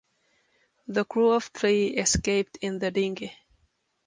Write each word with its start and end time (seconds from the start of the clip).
The 0.87 1.05
crew 1.05 1.31
of 1.31 1.51
three 1.53 1.89
escaped 1.89 2.57
in 2.61 2.79
the 2.79 2.89
dinghy. 2.89 3.31